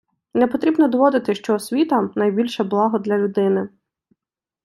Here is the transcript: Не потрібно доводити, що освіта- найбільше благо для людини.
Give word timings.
Не 0.33 0.47
потрібно 0.47 0.87
доводити, 0.87 1.35
що 1.35 1.53
освіта- 1.53 2.09
найбільше 2.15 2.63
благо 2.63 2.99
для 2.99 3.17
людини. 3.17 3.69